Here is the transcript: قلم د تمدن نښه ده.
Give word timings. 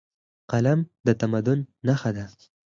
قلم 0.51 0.79
د 1.05 1.07
تمدن 1.21 1.59
نښه 1.87 2.11
ده. 2.15 2.25